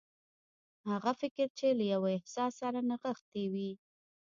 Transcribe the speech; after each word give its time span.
هغه 0.89 1.11
فکر 1.21 1.47
چې 1.57 1.67
له 1.79 1.85
يوه 1.93 2.09
احساس 2.17 2.51
سره 2.61 2.79
نغښتي 2.89 3.45
وي. 3.53 3.71